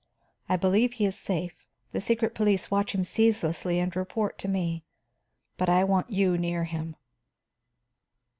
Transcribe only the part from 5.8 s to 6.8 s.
want you near